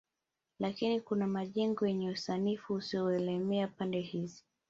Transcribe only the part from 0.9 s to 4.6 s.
kuna majengo yenye usanifu usioelemea pande hizi